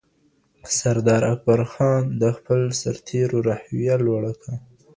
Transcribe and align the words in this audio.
سردار 0.77 1.23
اکبرخان 1.33 2.01
د 2.21 2.23
خپل 2.37 2.61
سرتېرو 2.81 3.37
روحیه 3.47 3.95
لوړه 4.05 4.33
کړه. 4.41 4.55